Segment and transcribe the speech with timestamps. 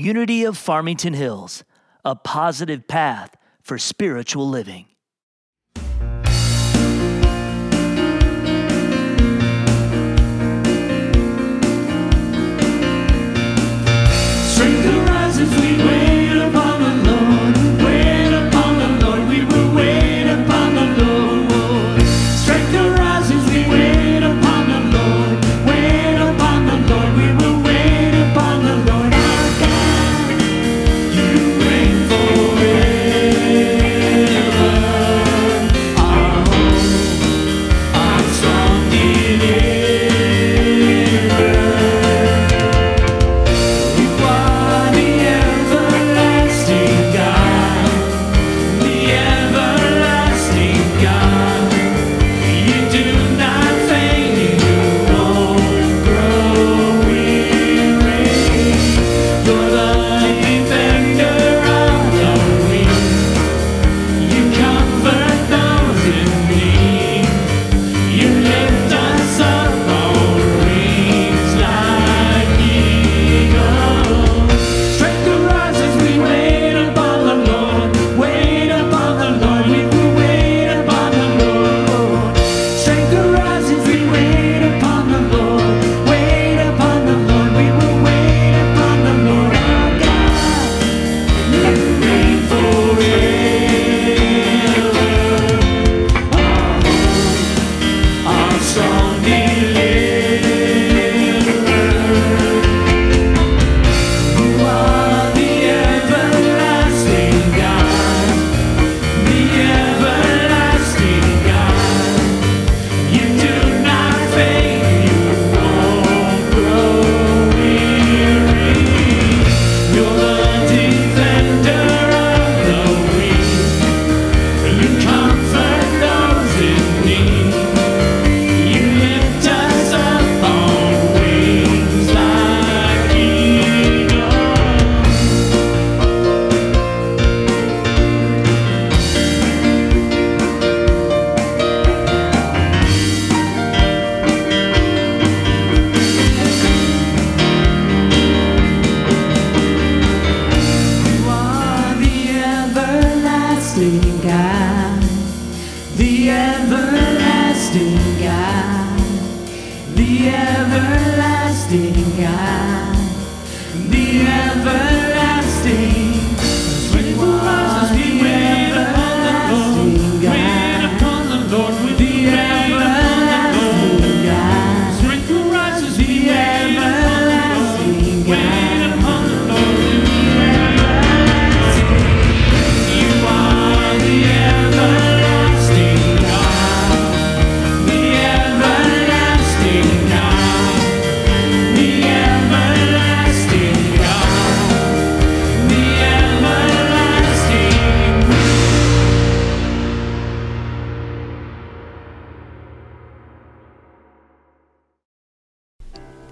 [0.00, 1.62] Unity of Farmington Hills,
[2.06, 4.86] a positive path for spiritual living.
[14.54, 15.69] Strength arises,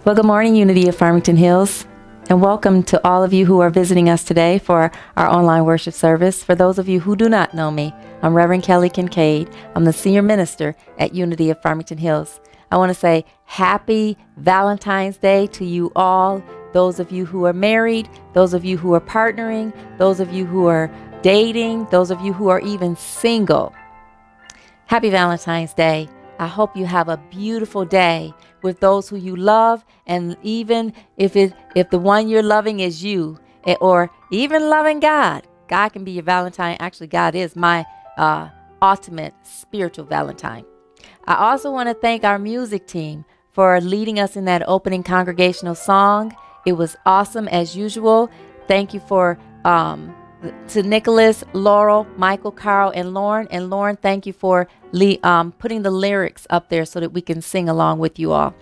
[0.08, 1.84] Well, good morning, Unity of Farmington Hills,
[2.30, 5.92] and welcome to all of you who are visiting us today for our online worship
[5.92, 6.42] service.
[6.42, 7.92] For those of you who do not know me,
[8.22, 9.50] I'm Reverend Kelly Kincaid.
[9.74, 12.40] I'm the senior minister at Unity of Farmington Hills.
[12.72, 16.42] I want to say happy Valentine's Day to you all.
[16.72, 20.46] Those of you who are married, those of you who are partnering, those of you
[20.46, 23.74] who are dating, those of you who are even single.
[24.86, 26.08] Happy Valentine's Day.
[26.38, 28.32] I hope you have a beautiful day
[28.62, 33.04] with those who you love and even if it if the one you're loving is
[33.04, 35.46] you eh, or even loving God.
[35.68, 36.76] God can be your Valentine.
[36.80, 37.84] Actually, God is my
[38.16, 38.48] uh,
[38.80, 40.64] ultimate spiritual Valentine.
[41.26, 45.74] I also want to thank our music team for leading us in that opening congregational
[45.74, 46.34] song.
[46.64, 48.30] It was awesome as usual.
[48.66, 50.14] Thank you for um,
[50.68, 53.48] to Nicholas, Laurel, Michael, Carl, and Lauren.
[53.50, 57.20] And Lauren, thank you for le- um, putting the lyrics up there so that we
[57.20, 58.54] can sing along with you all.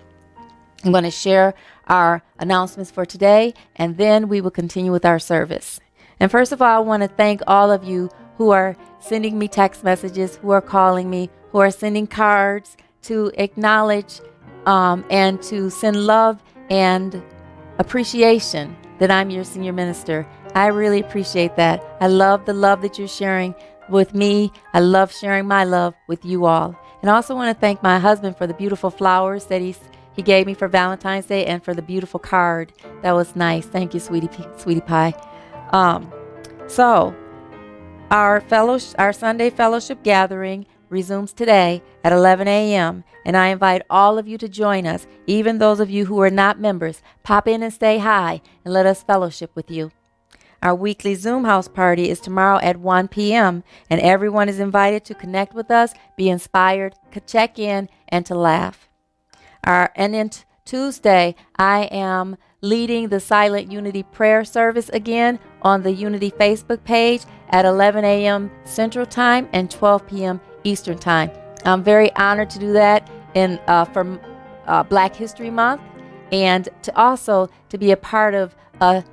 [0.85, 1.55] I'm going to share
[1.87, 5.81] our announcements for today, and then we will continue with our service.
[6.21, 9.49] And first of all, I want to thank all of you who are sending me
[9.49, 14.21] text messages, who are calling me, who are sending cards to acknowledge
[14.67, 17.23] um, and to send love and
[17.79, 20.27] appreciation that I'm your senior minister.
[20.55, 21.85] I really appreciate that.
[22.01, 23.55] I love the love that you're sharing
[23.89, 24.53] with me.
[24.73, 26.77] I love sharing my love with you all.
[27.03, 29.79] And I also want to thank my husband for the beautiful flowers that he's
[30.17, 32.73] he gave me for Valentine's Day and for the beautiful card.
[33.03, 33.67] That was nice.
[33.67, 35.13] Thank you, sweetie, sweetie pie.
[35.73, 36.11] Um,
[36.69, 37.15] so,
[38.11, 43.05] our fellow, our Sunday fellowship gathering resumes today at 11 a.m.
[43.27, 46.31] And I invite all of you to join us, even those of you who are
[46.31, 47.03] not members.
[47.23, 49.91] Pop in and stay high and let us fellowship with you.
[50.63, 55.15] Our weekly Zoom house party is tomorrow at 1 p.m., and everyone is invited to
[55.15, 56.95] connect with us, be inspired,
[57.27, 58.89] check in, and to laugh.
[59.65, 65.83] Our, and then t- Tuesday, I am leading the Silent Unity prayer service again on
[65.83, 68.51] the Unity Facebook page at 11 a.m.
[68.65, 70.41] Central Time and 12 p.m.
[70.65, 71.31] Eastern Time.
[71.65, 74.21] I'm very honored to do that in uh, for
[74.67, 75.83] uh, Black History Month,
[76.33, 79.05] and to also to be a part of a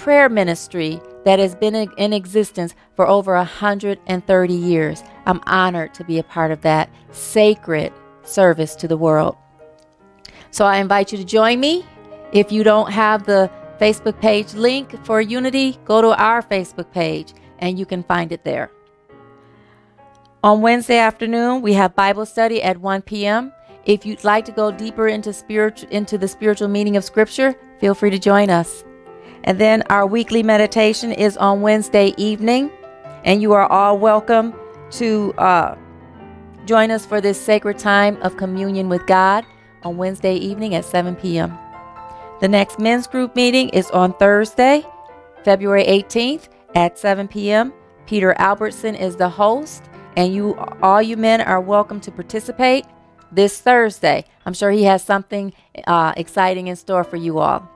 [0.00, 5.02] prayer ministry that has been in existence for over 130 years.
[5.26, 7.92] I'm honored to be a part of that sacred
[8.22, 9.36] service to the world.
[10.52, 11.84] So I invite you to join me.
[12.32, 17.34] If you don't have the Facebook page link for Unity, go to our Facebook page
[17.58, 18.70] and you can find it there.
[20.42, 23.52] On Wednesday afternoon, we have Bible study at 1 p.m.
[23.84, 27.94] If you'd like to go deeper into spiritual into the spiritual meaning of scripture, feel
[27.94, 28.82] free to join us.
[29.44, 32.70] And then our weekly meditation is on Wednesday evening,
[33.24, 34.54] and you are all welcome
[34.92, 35.76] to uh,
[36.66, 39.44] join us for this sacred time of communion with God
[39.82, 41.56] on Wednesday evening at 7 p.m.
[42.40, 44.84] The next men's group meeting is on Thursday,
[45.44, 47.72] February 18th at 7 p.m.
[48.06, 49.84] Peter Albertson is the host
[50.16, 52.84] and you all you men are welcome to participate
[53.30, 54.24] this Thursday.
[54.44, 55.52] I'm sure he has something
[55.86, 57.68] uh, exciting in store for you all.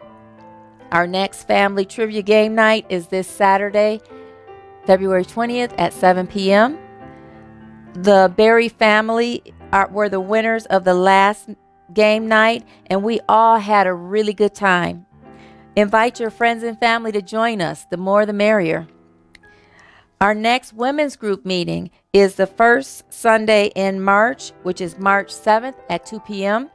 [0.93, 4.01] Our next family trivia game night is this Saturday,
[4.87, 6.79] February 20th at 7 p.m.
[7.95, 11.51] The Berry family are, were the winners of the last
[11.93, 15.07] game night, and we all had a really good time.
[15.77, 17.85] Invite your friends and family to join us.
[17.91, 18.87] The more, the merrier.
[20.21, 25.75] Our next women's group meeting is the first Sunday in March, which is March 7th
[25.91, 26.71] at 2 p.m.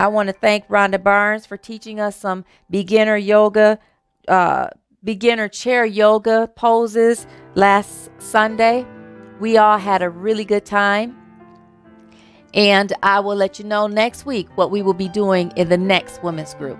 [0.00, 3.78] I want to thank Rhonda Barnes for teaching us some beginner yoga,
[4.28, 4.68] uh,
[5.04, 8.86] beginner chair yoga poses last Sunday.
[9.40, 11.18] We all had a really good time.
[12.54, 15.76] And I will let you know next week what we will be doing in the
[15.76, 16.78] next women's group.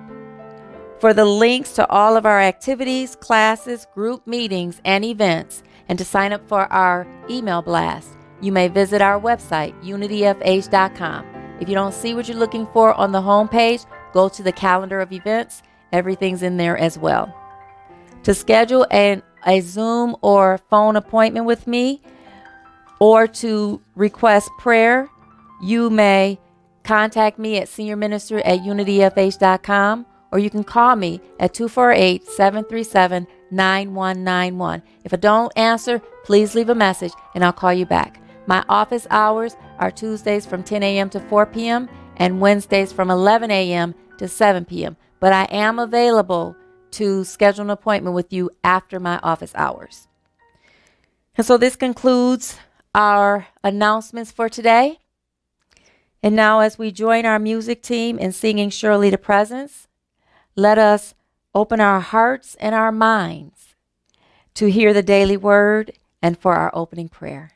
[0.99, 6.07] For the links to all of our activities, classes, group meetings, and events, and to
[6.07, 11.40] sign up for our email blast, you may visit our website, unityfh.com.
[11.61, 15.01] If you don't see what you're looking for on the homepage, go to the calendar
[15.01, 15.63] of events.
[15.93, 17.35] Everything's in there as well.
[18.25, 22.03] To schedule an, a Zoom or phone appointment with me
[22.99, 25.09] or to request prayer,
[25.63, 26.39] you may
[26.83, 34.83] contact me at seniorminister at unityfh.com or you can call me at 248 737 9191.
[35.05, 38.21] If I don't answer, please leave a message and I'll call you back.
[38.47, 41.11] My office hours are Tuesdays from 10 a.m.
[41.11, 41.89] to 4 p.m.
[42.17, 43.95] and Wednesdays from 11 a.m.
[44.19, 44.97] to 7 p.m.
[45.19, 46.55] But I am available
[46.93, 50.07] to schedule an appointment with you after my office hours.
[51.37, 52.59] And so this concludes
[52.95, 54.99] our announcements for today.
[56.23, 59.89] And now, as we join our music team in singing Surely the Presence,
[60.55, 61.15] let us
[61.55, 63.75] open our hearts and our minds
[64.55, 67.53] to hear the daily word and for our opening prayer.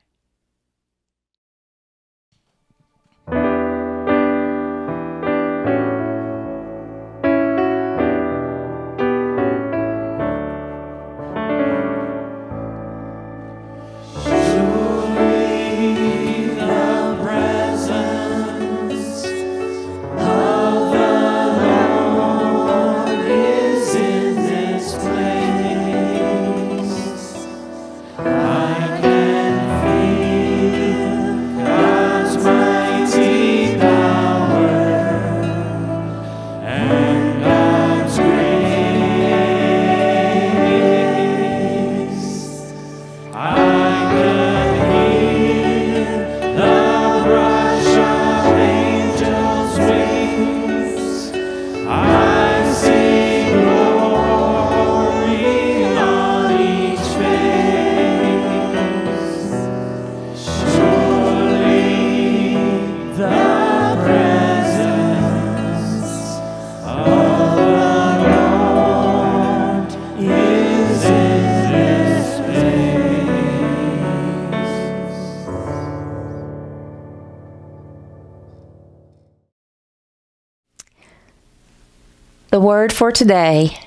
[82.65, 83.79] Word for today,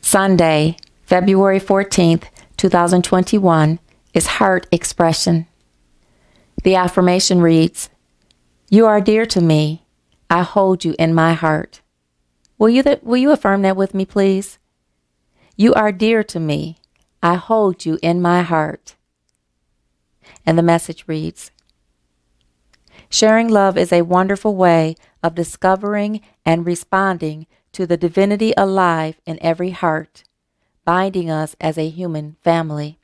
[0.00, 2.24] Sunday, February 14th,
[2.56, 3.78] 2021,
[4.14, 5.46] is heart expression.
[6.62, 7.90] The affirmation reads
[8.70, 9.84] You are dear to me.
[10.30, 11.82] I hold you in my heart.
[12.56, 14.58] Will you, th- will you affirm that with me, please?
[15.54, 16.78] You are dear to me.
[17.22, 18.96] I hold you in my heart.
[20.46, 21.50] And the message reads
[23.10, 29.38] Sharing love is a wonderful way of discovering and responding to the divinity alive in
[29.42, 30.24] every heart,
[30.84, 32.98] binding us as a human family.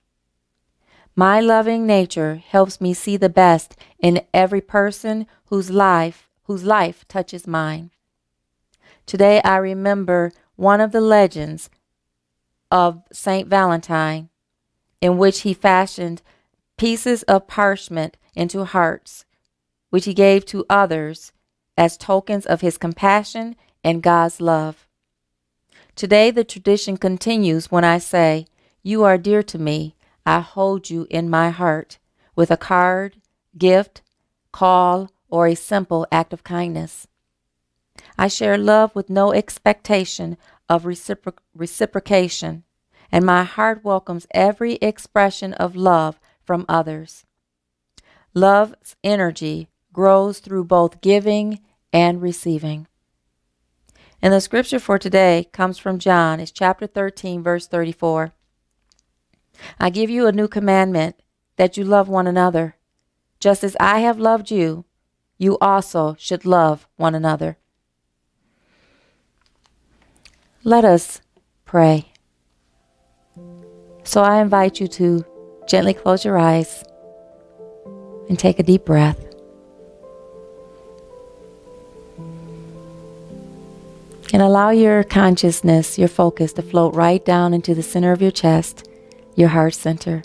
[1.15, 7.07] My loving nature helps me see the best in every person whose life whose life
[7.07, 7.91] touches mine.
[9.07, 11.71] Today I remember one of the legends
[12.71, 14.31] of Saint Valentine
[15.00, 16.23] in which he fashioned
[16.77, 19.25] pieces of parchment into hearts
[19.91, 21.33] which he gave to others
[21.77, 24.87] as tokens of his compassion and God's love.
[25.94, 28.46] Today, the tradition continues when I say,
[28.82, 31.99] You are dear to me, I hold you in my heart,
[32.34, 33.16] with a card,
[33.56, 34.02] gift,
[34.52, 37.06] call, or a simple act of kindness.
[38.18, 40.37] I share love with no expectation
[40.68, 42.64] of recipro- reciprocation,
[43.12, 47.25] and my heart welcomes every expression of love from others.
[48.34, 51.60] Love's energy grows through both giving
[51.92, 52.87] and receiving.
[54.23, 56.41] And the scripture for today comes from John.
[56.41, 58.33] It's chapter 13, verse 34.
[59.79, 61.17] I give you a new commandment
[61.57, 62.77] that you love one another.
[63.39, 64.85] Just as I have loved you,
[65.39, 67.57] you also should love one another.
[70.65, 71.23] Let us
[71.65, 72.12] pray.
[74.05, 75.25] So I invite you to
[75.67, 76.85] gently close your eyes
[78.29, 79.29] and take a deep breath.
[84.32, 88.30] And allow your consciousness, your focus to float right down into the center of your
[88.30, 88.88] chest,
[89.34, 90.22] your heart center.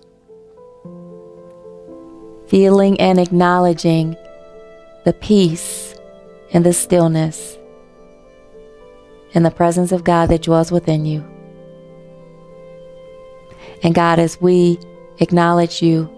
[2.47, 4.15] Feeling and acknowledging
[5.05, 5.95] the peace
[6.53, 7.57] and the stillness
[9.33, 11.25] and the presence of God that dwells within you.
[13.83, 14.79] And God, as we
[15.19, 16.09] acknowledge you,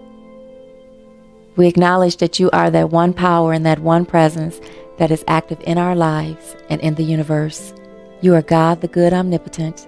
[1.56, 4.60] we acknowledge that you are that one power and that one presence
[4.98, 7.72] that is active in our lives and in the universe.
[8.20, 9.86] You are God, the good, omnipotent.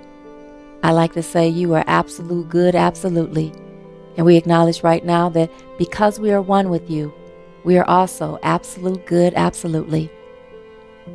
[0.84, 3.52] I like to say you are absolute good, absolutely.
[4.16, 7.12] And we acknowledge right now that because we are one with you,
[7.64, 10.10] we are also absolute good, absolutely.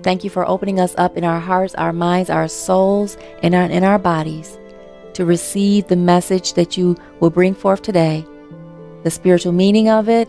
[0.04, 3.64] Thank you for opening us up in our hearts, our minds, our souls, and our,
[3.64, 4.58] in our bodies
[5.14, 8.26] to receive the message that you will bring forth today,
[9.04, 10.28] the spiritual meaning of it,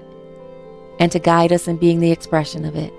[1.01, 2.93] and to guide us in being the expression of it.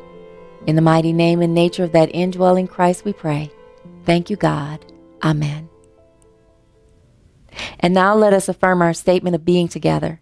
[0.68, 3.50] In the mighty name and nature of that indwelling Christ, we pray.
[4.08, 4.86] Thank you, God.
[5.22, 5.68] Amen.
[7.78, 10.22] And now let us affirm our statement of being together.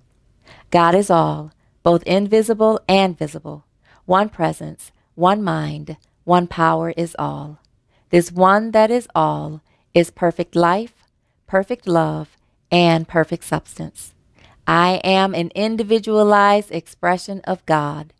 [0.72, 1.52] God is all,
[1.84, 3.64] both invisible and visible.
[4.06, 7.60] One presence, one mind, one power is all.
[8.10, 9.62] This one that is all
[9.94, 10.96] is perfect life,
[11.46, 12.38] perfect love,
[12.72, 14.16] and perfect substance.
[14.66, 18.14] I am an individualized expression of God.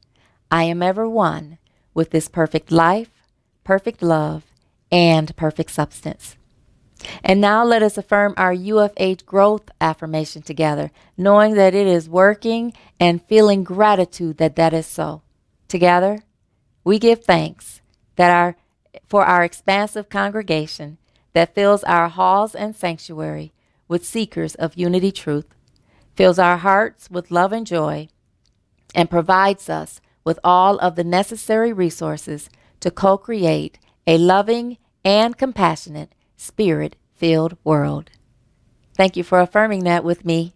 [0.52, 1.58] I am ever one
[1.96, 3.10] with this perfect life,
[3.64, 4.44] perfect love,
[4.92, 6.36] and perfect substance.
[7.24, 12.74] And now let us affirm our UFH growth affirmation together, knowing that it is working
[13.00, 15.22] and feeling gratitude that that is so.
[15.68, 16.20] Together,
[16.84, 17.82] we give thanks
[18.16, 18.56] that our
[19.08, 20.98] for our expansive congregation
[21.34, 23.52] that fills our halls and sanctuary
[23.88, 25.54] with seekers of unity truth,
[26.16, 28.08] fills our hearts with love and joy,
[28.96, 32.50] and provides us with all of the necessary resources
[32.80, 33.78] to co-create
[34.08, 38.12] a loving and compassionate, spirit filled world.
[38.96, 40.54] Thank you for affirming that with me.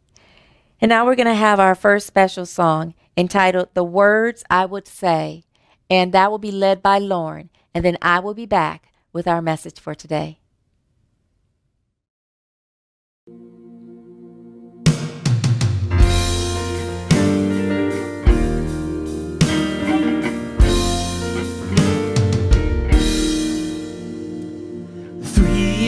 [0.81, 4.87] And now we're going to have our first special song entitled The Words I Would
[4.87, 5.43] Say,
[5.89, 7.49] and that will be led by Lauren.
[7.73, 10.39] And then I will be back with our message for today.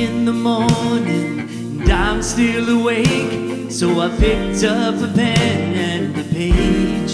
[0.01, 1.39] In the morning
[1.81, 3.71] and I'm still awake.
[3.71, 7.13] So I picked up a pen and a page.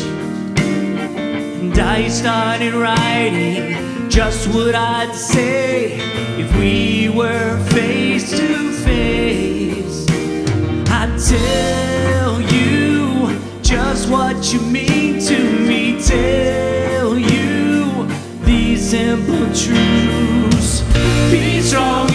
[1.61, 5.99] And I started writing just what I'd say
[6.39, 10.05] if we were face to face.
[10.89, 16.01] I'd tell you just what you mean to me.
[16.01, 18.07] Tell you
[18.45, 20.83] these simple truths.
[21.29, 22.06] Be strong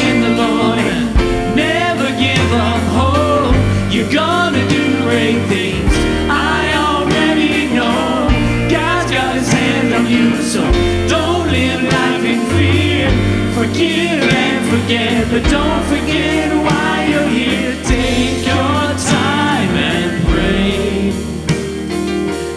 [14.82, 17.76] forget, but don't forget why you're here.
[17.84, 21.12] Take your time and pray.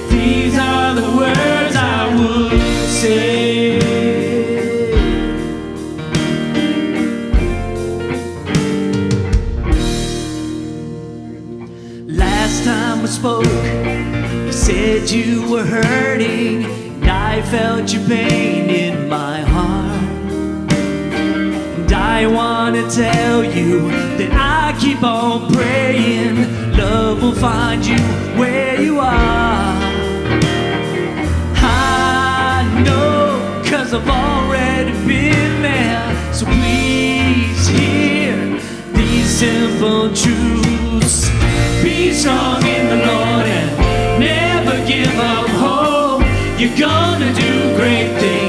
[0.10, 3.80] These are the words I would say.
[12.08, 19.10] Last time we spoke, you said you were hurting, and I felt your pain in
[19.10, 19.55] my heart.
[22.18, 28.00] I want to tell you that I keep on praying, love will find you
[28.40, 29.76] where you are.
[31.58, 36.34] I know, cause I've already been there.
[36.34, 38.62] So please hear
[38.94, 41.30] these simple truths.
[41.84, 46.22] Be strong in the Lord and never give up hope.
[46.58, 48.45] You're gonna do great things.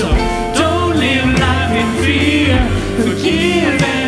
[0.00, 0.08] So
[0.54, 2.56] don't live life in fear.
[3.04, 3.99] Forgive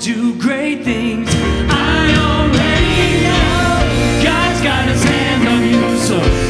[0.00, 1.28] do great things.
[1.70, 6.43] I already know God's got his hand on you, so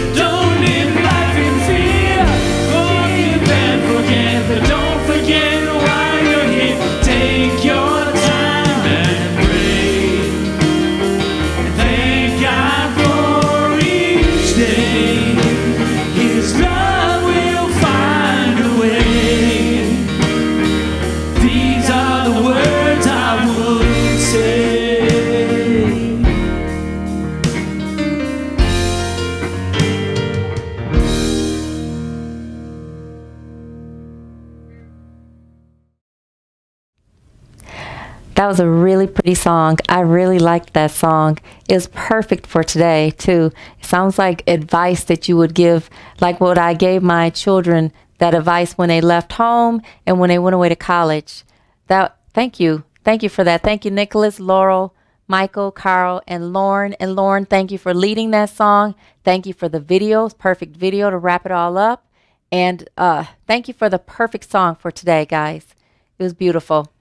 [38.34, 39.78] That was a really pretty song.
[39.88, 41.38] I really liked that song.
[41.68, 43.52] It was perfect for today, too.
[43.78, 45.88] It sounds like advice that you would give,
[46.20, 50.38] like what I gave my children that advice when they left home and when they
[50.38, 51.44] went away to college.
[51.86, 52.84] That thank you.
[53.04, 53.62] Thank you for that.
[53.62, 54.94] Thank you, Nicholas, Laurel,
[55.28, 56.94] Michael, Carl, and Lauren.
[56.94, 58.94] And Lauren, thank you for leading that song.
[59.22, 62.06] Thank you for the videos, perfect video to wrap it all up.
[62.50, 65.74] And uh, thank you for the perfect song for today, guys.
[66.18, 66.93] It was beautiful.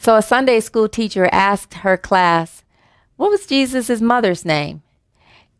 [0.00, 2.64] So a Sunday school teacher asked her class,
[3.16, 4.80] What was Jesus' mother's name?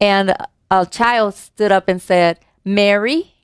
[0.00, 0.35] And
[0.70, 3.35] a child stood up and said, Mary.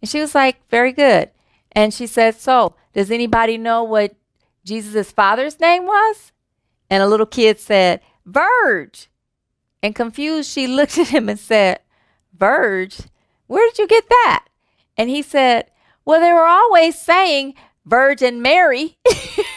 [0.00, 1.32] And she was like, Very good.
[1.72, 4.14] And she said, So, does anybody know what
[4.64, 6.30] Jesus' father's name was?
[6.88, 9.08] And a little kid said, Verge.
[9.82, 11.80] And confused, she looked at him and said,
[12.32, 13.00] Verge?
[13.48, 14.46] Where did you get that?
[14.96, 15.72] And he said,
[16.04, 17.54] Well, they were always saying
[17.84, 18.96] Virgin Mary.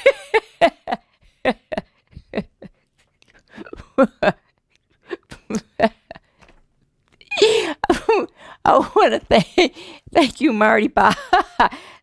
[8.65, 9.75] I want to thank
[10.13, 11.15] thank you, Marty Bob.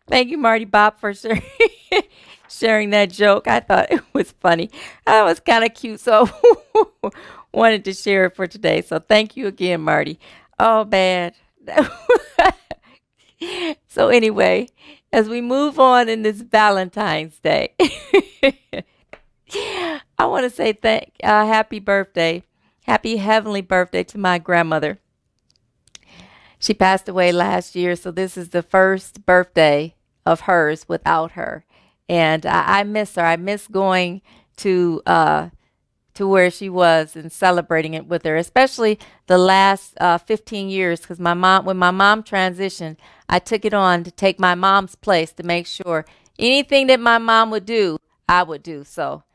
[0.07, 1.41] thank you, Marty Bob, for sharing,
[2.49, 3.47] sharing that joke.
[3.47, 4.69] I thought it was funny.
[5.05, 6.29] That was kind of cute, so
[7.53, 8.81] wanted to share it for today.
[8.81, 10.19] So thank you again, Marty.
[10.59, 11.35] Oh, bad.
[13.87, 14.67] so anyway,
[15.11, 17.73] as we move on in this Valentine's Day,
[20.17, 22.43] I want to say thank uh, happy birthday,
[22.83, 24.99] happy heavenly birthday to my grandmother.
[26.59, 31.65] She passed away last year, so this is the first birthday of hers without her,
[32.09, 33.23] and I, I miss her.
[33.23, 34.21] I miss going
[34.57, 35.49] to uh,
[36.17, 40.99] to where she was and celebrating it with her, especially the last uh, 15 years.
[40.99, 42.97] Because my mom, when my mom transitioned,
[43.29, 46.07] I took it on to take my mom's place to make sure
[46.39, 48.83] anything that my mom would do, I would do.
[48.83, 49.25] So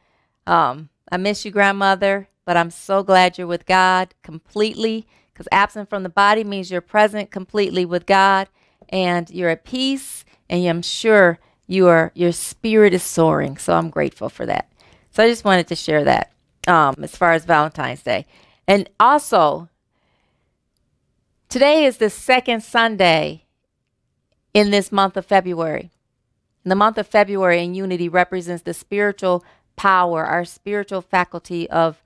[0.45, 5.07] um, I miss you, grandmother, but I'm so glad you're with God completely.
[5.33, 8.49] Because absent from the body means you're present completely with God,
[8.89, 13.57] and you're at peace, and I'm sure you are your spirit is soaring.
[13.57, 14.71] So I'm grateful for that.
[15.13, 16.33] So I just wanted to share that
[16.67, 18.27] um, as far as Valentine's Day.
[18.67, 19.69] And also,
[21.49, 23.45] today is the second Sunday
[24.55, 25.91] in this month of February.
[26.65, 29.45] And the month of February in unity represents the spiritual
[29.77, 32.03] power, our spiritual faculty of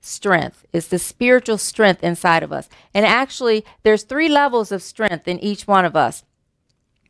[0.00, 0.64] strength.
[0.72, 2.68] It's the spiritual strength inside of us.
[2.94, 6.22] And actually, there's three levels of strength in each one of us.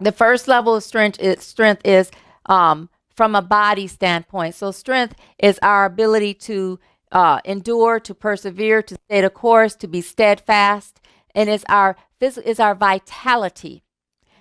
[0.00, 2.10] The first level of strength is, strength is
[2.46, 4.54] um, from a body standpoint.
[4.54, 6.78] So strength is our ability to
[7.12, 11.00] uh, endure, to persevere, to stay the course, to be steadfast,
[11.34, 13.82] and it's our is our vitality.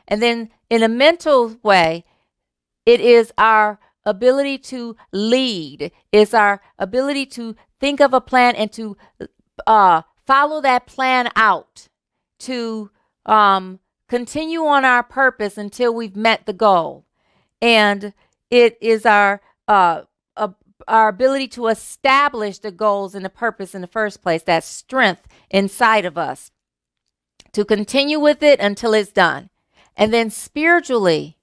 [0.07, 2.05] And then in a mental way,
[2.85, 5.91] it is our ability to lead.
[6.11, 8.95] It's our ability to think of a plan and to
[9.67, 11.87] uh, follow that plan out,
[12.39, 12.91] to
[13.25, 17.05] um, continue on our purpose until we've met the goal.
[17.61, 18.13] And
[18.55, 20.03] it is our uh,
[20.37, 20.49] uh,
[20.87, 25.27] our ability to establish the goals and the purpose in the first place, that strength
[25.49, 26.51] inside of us,
[27.51, 29.49] to continue with it until it's done.
[29.97, 31.37] And then spiritually,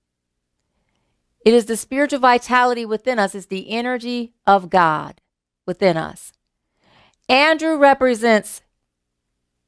[1.45, 5.21] it is the spiritual vitality within us, it's the energy of God
[5.67, 6.33] within us.
[7.29, 8.63] Andrew represents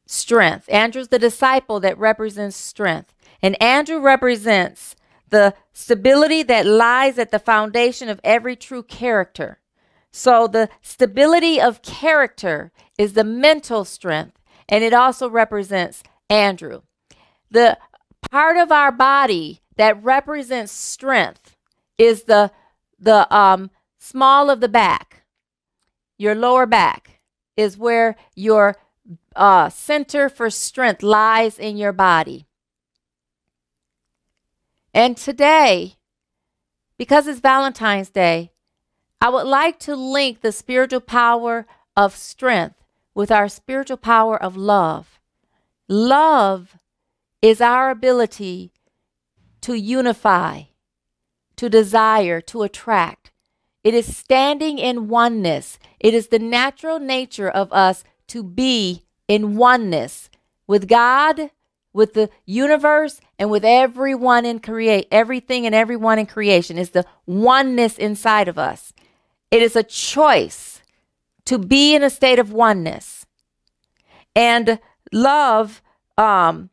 [0.07, 0.68] strength.
[0.70, 3.14] Andrew's the disciple that represents strength.
[3.42, 4.96] And Andrew represents
[5.35, 9.59] the stability that lies at the foundation of every true character.
[10.12, 16.83] So the stability of character is the mental strength, and it also represents Andrew.
[17.51, 17.79] The
[18.31, 21.57] part of our body that represents strength
[21.99, 22.53] is the
[23.01, 25.25] the um, small of the back.
[26.16, 27.23] Your lower back
[27.57, 28.77] is where your
[29.35, 32.47] uh, center for strength lies in your body.
[34.94, 35.96] And today,
[36.96, 38.52] because it's Valentine's Day,
[39.20, 42.76] I would like to link the spiritual power of strength
[43.12, 45.18] with our spiritual power of love.
[45.88, 46.76] Love
[47.42, 48.70] is our ability
[49.62, 50.62] to unify,
[51.57, 53.33] to desire, to attract.
[53.83, 55.78] It is standing in oneness.
[55.98, 60.30] It is the natural nature of us to be in oneness
[60.66, 61.50] with God,
[61.94, 67.07] with the universe and with everyone in create everything and everyone in creation is the
[67.24, 68.92] oneness inside of us.
[69.50, 70.83] It is a choice
[71.46, 73.24] to be in a state of oneness.
[74.37, 74.80] And
[75.12, 75.80] love
[76.18, 76.70] um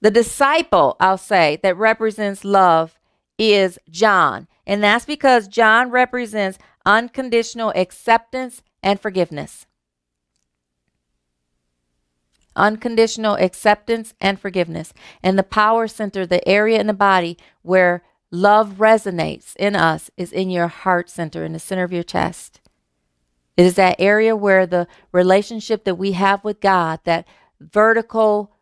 [0.00, 3.00] the disciple, I'll say, that represents love
[3.36, 4.46] is John.
[4.64, 9.66] And that's because John represents unconditional acceptance and forgiveness
[12.58, 14.92] unconditional acceptance and forgiveness.
[15.22, 20.32] And the power center, the area in the body where love resonates in us, is
[20.32, 22.60] in your heart center, in the center of your chest.
[23.56, 27.26] It is that area where the relationship that we have with God, that
[27.60, 28.52] vertical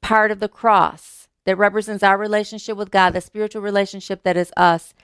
[0.00, 4.52] part of the cross that represents our relationship with God, the spiritual relationship that is
[4.56, 4.94] us,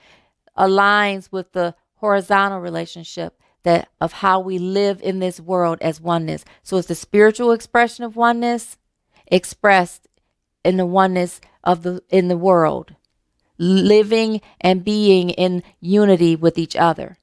[0.57, 6.45] aligns with the horizontal relationship that of how we live in this world as oneness.
[6.61, 8.77] So it's the spiritual expression of oneness
[9.27, 10.07] expressed
[10.63, 12.95] in the oneness of the in the world,
[13.57, 17.17] living and being in unity with each other.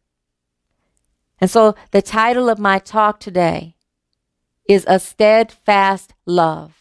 [1.41, 3.77] And so the title of my talk today
[4.69, 6.77] is a steadfast love.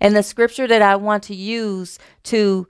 [0.00, 2.66] And the scripture that I want to use to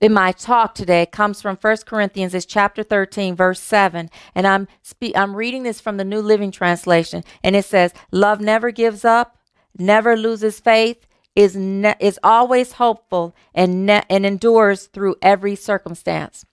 [0.00, 4.10] in my talk today comes from 1 Corinthians, it's chapter 13, verse 7.
[4.34, 7.22] And I'm, spe- I'm reading this from the New Living Translation.
[7.44, 9.36] And it says, Love never gives up,
[9.78, 16.46] never loses faith, is, ne- is always hopeful, and, ne- and endures through every circumstance.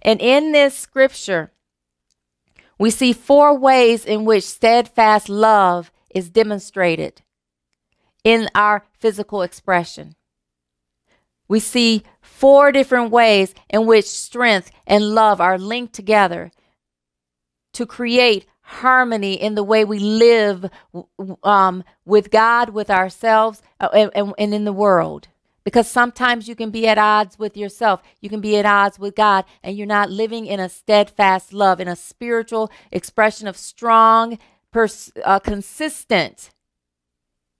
[0.00, 1.52] And in this scripture,
[2.78, 7.20] we see four ways in which steadfast love is demonstrated
[8.24, 10.14] in our physical expression
[11.50, 16.52] we see four different ways in which strength and love are linked together
[17.72, 20.70] to create harmony in the way we live
[21.42, 25.26] um, with God, with ourselves, uh, and, and, and in the world.
[25.64, 29.16] Because sometimes you can be at odds with yourself, you can be at odds with
[29.16, 34.38] God, and you're not living in a steadfast love, in a spiritual expression of strong,
[34.70, 36.50] pers- uh, consistent,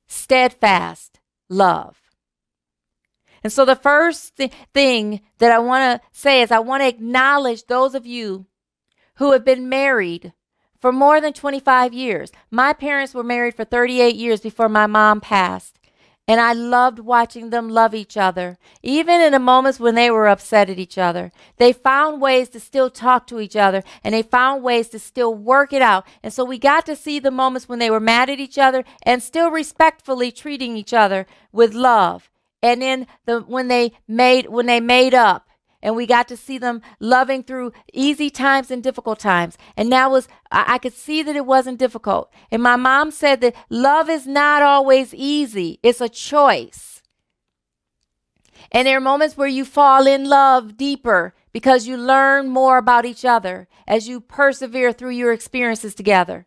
[0.06, 2.09] steadfast love.
[3.42, 6.88] And so the first th- thing that I want to say is I want to
[6.88, 8.46] acknowledge those of you
[9.16, 10.32] who have been married
[10.80, 12.32] for more than 25 years.
[12.50, 15.78] My parents were married for 38 years before my mom passed.
[16.28, 20.28] And I loved watching them love each other, even in the moments when they were
[20.28, 21.32] upset at each other.
[21.56, 25.34] They found ways to still talk to each other and they found ways to still
[25.34, 26.06] work it out.
[26.22, 28.84] And so we got to see the moments when they were mad at each other
[29.02, 32.30] and still respectfully treating each other with love
[32.62, 35.48] and then the when they made when they made up
[35.82, 39.56] and we got to see them loving through easy times and difficult times.
[39.76, 42.30] And that was, I, I, could see that it wasn't difficult.
[42.50, 47.02] And my mom said that love is not always easy, it's a choice.
[48.70, 53.04] And there are moments where you fall in love deeper because you learn more about
[53.04, 56.44] each other as you persevere through your experiences together.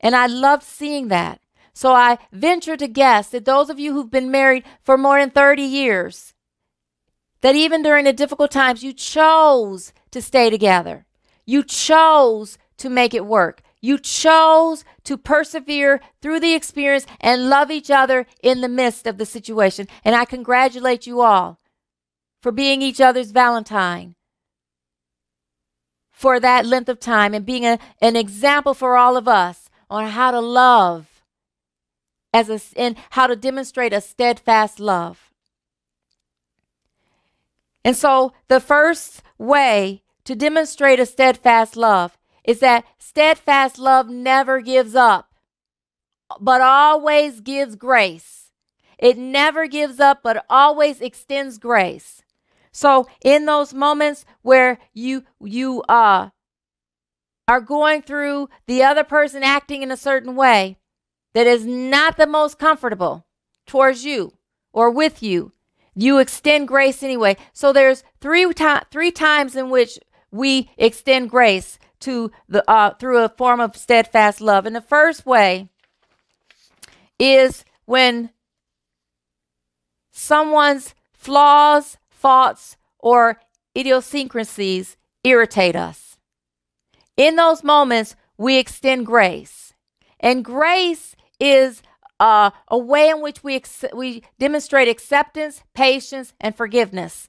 [0.00, 1.40] And I loved seeing that.
[1.72, 5.30] So I venture to guess that those of you who've been married for more than
[5.30, 6.34] 30 years,
[7.40, 11.06] that even during the difficult times, you chose to stay together.
[11.46, 13.62] You chose to make it work.
[13.80, 19.16] You chose to persevere through the experience and love each other in the midst of
[19.16, 19.88] the situation.
[20.04, 21.58] And I congratulate you all
[22.42, 24.16] for being each other's Valentine
[26.12, 30.08] for that length of time and being a, an example for all of us on
[30.08, 31.09] how to love
[32.32, 35.30] as a, how to demonstrate a steadfast love.
[37.84, 44.60] And so, the first way to demonstrate a steadfast love is that steadfast love never
[44.60, 45.34] gives up,
[46.40, 48.52] but always gives grace.
[48.98, 52.22] It never gives up, but always extends grace.
[52.70, 56.30] So, in those moments where you you uh
[57.48, 60.76] are going through the other person acting in a certain way
[61.34, 63.26] that is not the most comfortable
[63.66, 64.32] towards you
[64.72, 65.52] or with you,
[65.94, 67.36] you extend grace anyway.
[67.52, 69.98] So there's three to- three times in which
[70.30, 74.66] we extend grace to the uh, through a form of steadfast love.
[74.66, 75.68] And the first way
[77.18, 78.30] is when
[80.10, 83.40] someone's flaws, faults, or
[83.76, 86.16] idiosyncrasies irritate us.
[87.16, 89.74] In those moments, we extend grace.
[90.18, 91.82] And grace is
[92.20, 97.28] uh, a way in which we, ex- we demonstrate acceptance, patience, and forgiveness.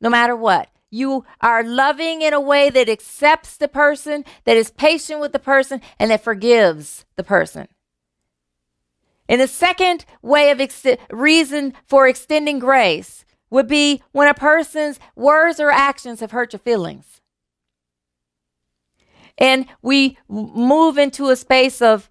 [0.00, 0.70] No matter what.
[0.90, 5.38] You are loving in a way that accepts the person, that is patient with the
[5.38, 7.68] person, and that forgives the person.
[9.28, 14.98] And the second way of ex- reason for extending grace would be when a person's
[15.14, 17.20] words or actions have hurt your feelings.
[19.38, 22.08] And we move into a space of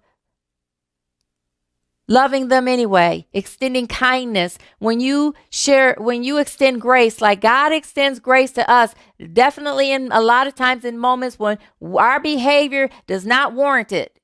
[2.08, 4.58] loving them anyway, extending kindness.
[4.78, 8.94] When you share, when you extend grace, like God extends grace to us,
[9.32, 14.18] definitely in a lot of times in moments when our behavior does not warrant it.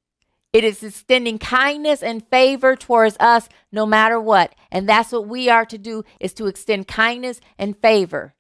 [0.53, 4.55] It is extending kindness and favor towards us no matter what.
[4.71, 8.35] And that's what we are to do is to extend kindness and favor.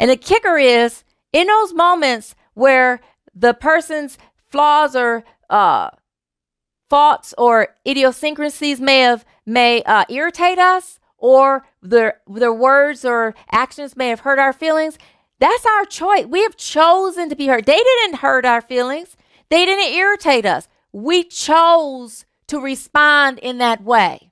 [0.00, 3.00] And the kicker is in those moments where
[3.34, 4.18] the person's
[4.50, 5.90] flaws are uh,
[6.88, 13.96] faults or idiosyncrasies may have may uh, irritate us or their their words or actions
[13.96, 14.98] may have hurt our feelings.
[15.40, 16.26] That's our choice.
[16.26, 17.66] We have chosen to be hurt.
[17.66, 19.16] They didn't hurt our feelings.
[19.50, 20.68] They didn't irritate us.
[20.92, 24.30] We chose to respond in that way.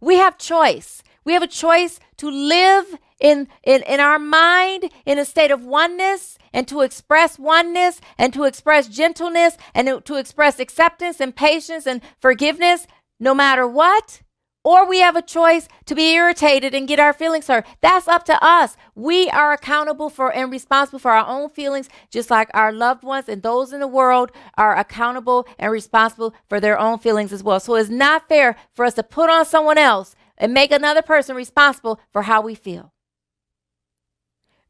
[0.00, 1.02] We have choice.
[1.24, 5.64] We have a choice to live in, in, in our mind in a state of
[5.64, 11.86] oneness and to express oneness and to express gentleness and to express acceptance and patience
[11.86, 12.86] and forgiveness
[13.18, 14.22] no matter what.
[14.64, 17.64] Or we have a choice to be irritated and get our feelings hurt.
[17.82, 18.76] That's up to us.
[18.96, 23.28] We are accountable for and responsible for our own feelings, just like our loved ones
[23.28, 27.60] and those in the world are accountable and responsible for their own feelings as well.
[27.60, 31.36] So it's not fair for us to put on someone else and make another person
[31.36, 32.92] responsible for how we feel.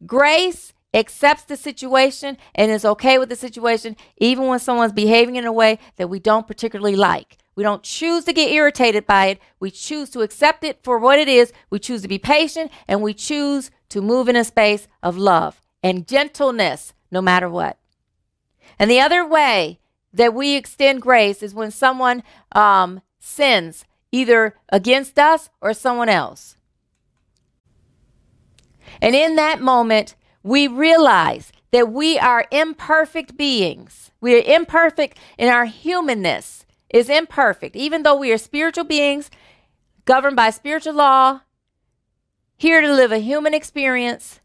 [0.06, 5.44] Grace accepts the situation and is okay with the situation, even when someone's behaving in
[5.44, 7.38] a way that we don't particularly like.
[7.54, 9.40] We don't choose to get irritated by it.
[9.58, 11.52] We choose to accept it for what it is.
[11.70, 15.62] We choose to be patient and we choose to move in a space of love
[15.82, 17.78] and gentleness no matter what.
[18.78, 19.80] And the other way
[20.12, 26.55] that we extend grace is when someone um, sins either against us or someone else.
[29.00, 34.10] And in that moment, we realize that we are imperfect beings.
[34.20, 37.76] We are imperfect in our humanness is imperfect.
[37.76, 39.30] Even though we are spiritual beings
[40.04, 41.40] governed by spiritual law,
[42.56, 44.40] here to live a human experience,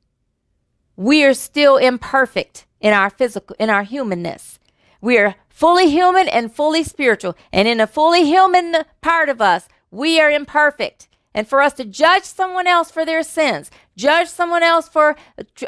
[0.95, 4.59] we are still imperfect in our physical in our humanness.
[4.99, 7.35] We are fully human and fully spiritual.
[7.53, 11.07] And in a fully human part of us, we are imperfect.
[11.33, 15.15] And for us to judge someone else for their sins judge someone else for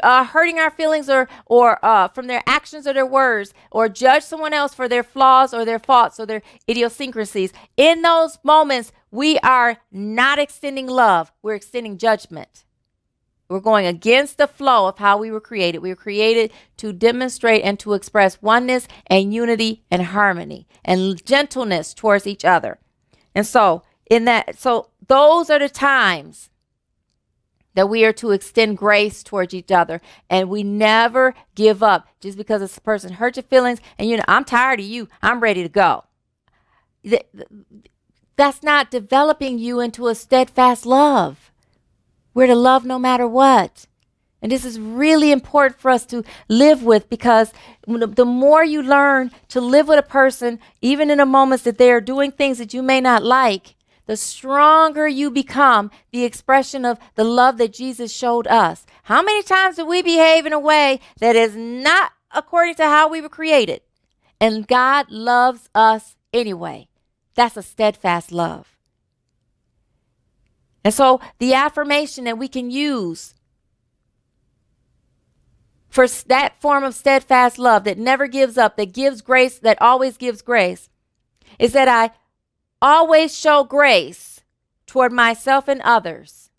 [0.02, 4.22] uh, hurting our feelings or or uh, from their actions or their words, or judge
[4.22, 7.52] someone else for their flaws or their faults or their idiosyncrasies.
[7.76, 12.64] In those moments, we are not extending love; we're extending judgment.
[13.48, 15.80] We're going against the flow of how we were created.
[15.80, 21.92] We were created to demonstrate and to express oneness and unity and harmony and gentleness
[21.92, 22.78] towards each other.
[23.34, 26.50] And so, in that, so those are the times
[27.74, 30.00] that we are to extend grace towards each other.
[30.30, 33.80] And we never give up just because this person hurt your feelings.
[33.98, 35.08] And you know i'm tired of you.
[35.22, 36.04] I'm ready to go.
[38.36, 41.52] That's not developing you into a steadfast love.
[42.32, 43.86] We're to love no matter what.
[44.42, 47.52] And this is really important for us to live with because
[47.86, 51.90] the more you learn to live with a person even in the moments that they
[51.90, 53.74] are doing things that you may not like
[54.06, 58.84] the stronger you become the expression of the love that Jesus showed us.
[59.04, 63.08] How many times do we behave in a way that is not according to how
[63.08, 63.80] we were created?
[64.40, 66.88] And God loves us anyway.
[67.34, 68.76] That's a steadfast love.
[70.84, 73.34] And so the affirmation that we can use
[75.88, 80.16] for that form of steadfast love that never gives up, that gives grace, that always
[80.16, 80.90] gives grace,
[81.58, 82.10] is that I
[82.84, 84.42] always show grace
[84.86, 86.50] toward myself and others.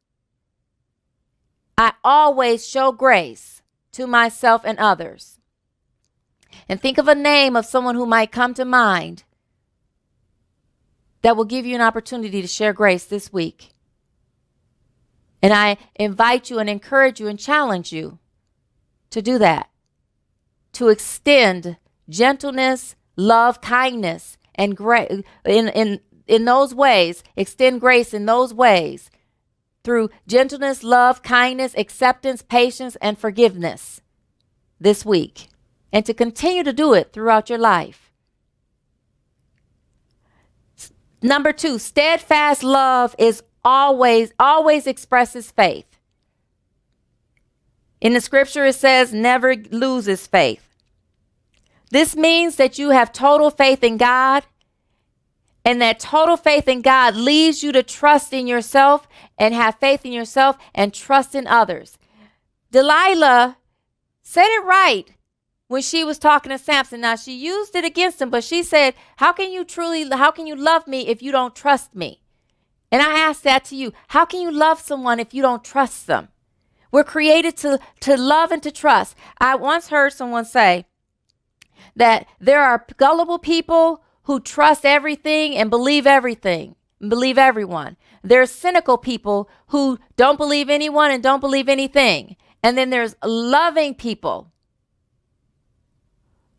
[1.77, 3.61] I always show grace
[3.91, 5.39] to myself and others.
[6.67, 9.23] And think of a name of someone who might come to mind
[11.21, 13.69] that will give you an opportunity to share grace this week.
[15.43, 18.17] And I invite you and encourage you and challenge you
[19.11, 19.69] to do that,
[20.73, 21.77] to extend
[22.09, 29.09] gentleness, love, kindness, and grace in, in in those ways, extend grace in those ways
[29.83, 34.01] through gentleness, love, kindness, acceptance, patience, and forgiveness
[34.79, 35.47] this week,
[35.93, 38.11] and to continue to do it throughout your life.
[41.21, 45.87] Number two, steadfast love is always, always expresses faith.
[48.01, 50.67] In the scripture, it says, never loses faith.
[51.91, 54.43] This means that you have total faith in God
[55.65, 60.05] and that total faith in God leads you to trust in yourself and have faith
[60.05, 61.97] in yourself and trust in others.
[62.71, 63.57] Delilah
[64.21, 65.11] said it right
[65.67, 67.01] when she was talking to Samson.
[67.01, 70.45] Now she used it against him, but she said, How can you truly, how can
[70.45, 72.21] you love me if you don't trust me?
[72.91, 73.91] And I ask that to you.
[74.09, 76.29] How can you love someone if you don't trust them?
[76.91, 79.17] We're created to, to love and to trust.
[79.39, 80.85] I once heard someone say
[81.95, 87.97] that there are gullible people who trust everything and believe everything, believe everyone.
[88.23, 92.35] There's cynical people who don't believe anyone and don't believe anything.
[92.63, 94.51] And then there's loving people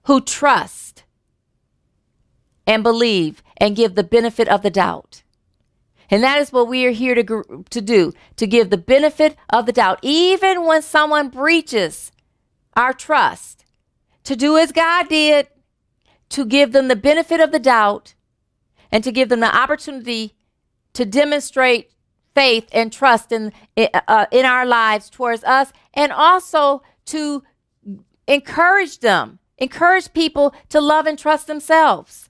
[0.05, 1.03] who trust
[2.67, 5.25] and believe and give the benefit of the doubt.
[6.09, 9.67] And that is what we are here to, to do, to give the benefit of
[9.67, 12.13] the doubt, even when someone breaches
[12.77, 13.65] our trust,
[14.23, 15.49] to do as God did
[16.31, 18.15] to give them the benefit of the doubt
[18.91, 20.35] and to give them the opportunity
[20.93, 21.93] to demonstrate
[22.35, 27.43] faith and trust in uh, in our lives towards us and also to
[28.27, 32.29] encourage them encourage people to love and trust themselves.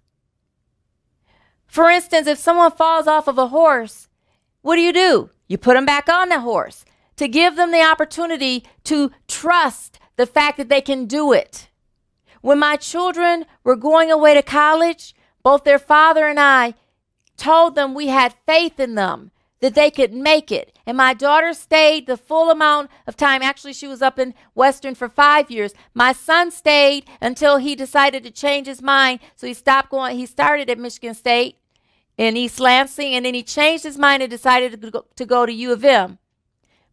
[1.67, 4.09] For instance if someone falls off of a horse
[4.63, 5.31] what do you do?
[5.47, 6.85] You put them back on the horse
[7.17, 11.66] to give them the opportunity to trust the fact that they can do it
[12.47, 16.75] when my children were going away to college, both their father and I
[17.37, 20.79] told them we had faith in them, that they could make it.
[20.87, 23.43] And my daughter stayed the full amount of time.
[23.43, 25.75] Actually, she was up in Western for five years.
[25.93, 29.19] My son stayed until he decided to change his mind.
[29.35, 30.17] So he stopped going.
[30.17, 31.59] He started at Michigan State
[32.17, 35.47] in East Lansing, and then he changed his mind and decided to go to, go
[35.47, 36.19] to U of M.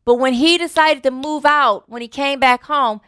[0.03, 3.01] But when he decided to move out, when he came back home,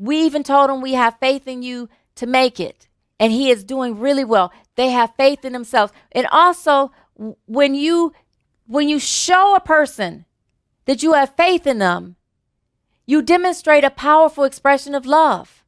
[0.00, 2.88] we even told him we have faith in you to make it.
[3.20, 4.50] And he is doing really well.
[4.74, 5.92] They have faith in themselves.
[6.12, 6.90] And also,
[7.46, 8.14] when you
[8.66, 10.24] when you show a person
[10.86, 12.16] that you have faith in them,
[13.04, 15.64] you demonstrate a powerful expression of love.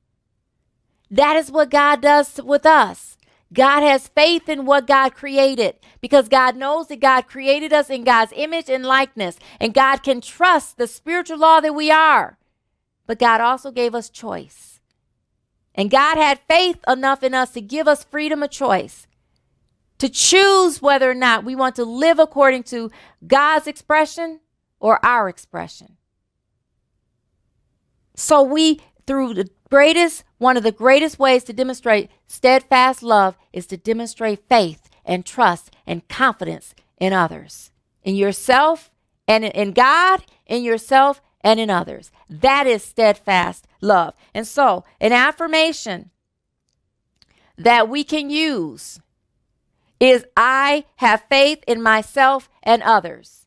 [1.11, 3.19] That is what God does with us.
[3.53, 8.05] God has faith in what God created because God knows that God created us in
[8.05, 12.39] God's image and likeness, and God can trust the spiritual law that we are.
[13.07, 14.81] But God also gave us choice.
[15.75, 19.07] And God had faith enough in us to give us freedom of choice
[20.03, 22.91] to choose whether or not we want to live according to
[23.25, 24.41] God's expression
[24.81, 25.97] or our expression.
[28.17, 33.69] So we, through the greatest, one of the greatest ways to demonstrate steadfast love is
[33.69, 37.71] to demonstrate faith and trust and confidence in others,
[38.03, 38.91] in yourself
[39.29, 42.11] and in God, in yourself and in others.
[42.29, 44.15] That is steadfast love.
[44.35, 46.11] And so, an affirmation
[47.57, 49.01] that we can use
[50.01, 53.47] is I have faith in myself and others.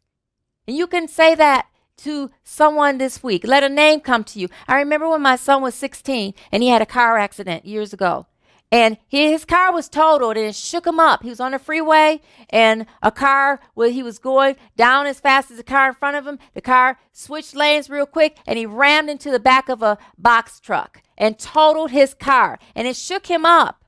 [0.67, 1.67] And you can say that
[1.97, 3.45] to someone this week.
[3.45, 4.49] Let a name come to you.
[4.67, 8.27] I remember when my son was 16 and he had a car accident years ago.
[8.71, 11.23] And his car was totaled and it shook him up.
[11.23, 15.51] He was on the freeway and a car where he was going down as fast
[15.51, 16.39] as the car in front of him.
[16.53, 20.59] The car switched lanes real quick and he rammed into the back of a box
[20.59, 22.59] truck and totaled his car.
[22.75, 23.85] And it shook him up.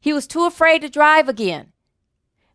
[0.00, 1.72] He was too afraid to drive again.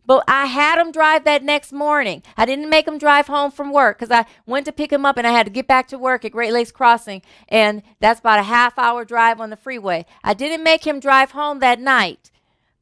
[0.09, 2.23] But I had him drive that next morning.
[2.35, 5.19] I didn't make him drive home from work because I went to pick him up
[5.19, 7.21] and I had to get back to work at Great Lakes Crossing.
[7.47, 10.07] And that's about a half hour drive on the freeway.
[10.23, 12.31] I didn't make him drive home that night,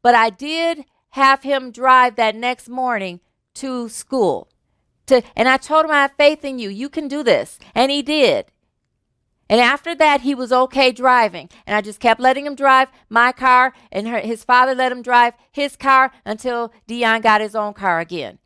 [0.01, 3.19] but I did have him drive that next morning
[3.55, 4.47] to school.
[5.07, 6.69] To, and I told him, I have faith in you.
[6.69, 7.59] You can do this.
[7.75, 8.53] And he did.
[9.49, 11.49] And after that, he was okay driving.
[11.65, 15.01] And I just kept letting him drive my car, and her, his father let him
[15.01, 18.39] drive his car until Dion got his own car again.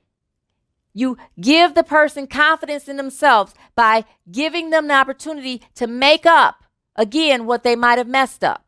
[0.94, 6.64] You give the person confidence in themselves by giving them the opportunity to make up
[6.96, 8.66] again what they might have messed up.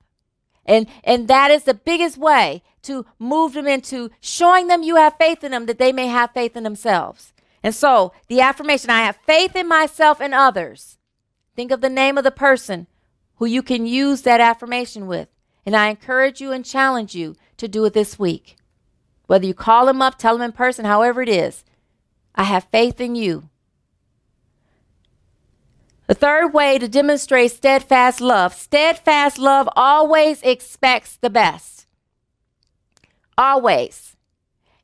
[0.65, 5.17] And, and that is the biggest way to move them into showing them you have
[5.17, 7.33] faith in them that they may have faith in themselves.
[7.61, 10.97] And so the affirmation I have faith in myself and others
[11.55, 12.87] Think of the name of the person
[13.35, 15.27] who you can use that affirmation with.
[15.65, 18.57] And I encourage you and challenge you to do it this week.
[19.27, 21.63] Whether you call them up, tell them in person, however it is,
[22.35, 23.49] I have faith in you.
[26.07, 31.87] The third way to demonstrate steadfast love steadfast love always expects the best.
[33.37, 34.15] Always.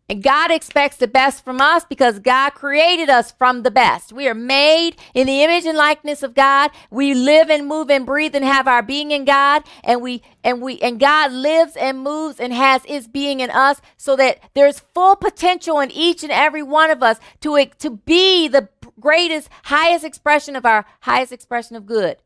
[0.10, 4.12] And God expects the best from us because God created us from the best.
[4.12, 6.72] We are made in the image and likeness of God.
[6.90, 9.64] We live and move and breathe and have our being in God.
[9.84, 13.82] And we, and we, and God lives and moves and has his being in us
[13.98, 18.48] so that there's full potential in each and every one of us to, to be
[18.48, 18.68] the
[19.00, 22.18] greatest, highest expression of our highest expression of good.